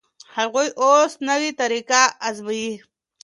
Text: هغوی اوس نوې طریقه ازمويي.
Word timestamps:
هغوی 0.37 0.67
اوس 0.83 1.11
نوې 1.29 1.51
طریقه 1.59 2.01
ازمويي. 2.27 2.73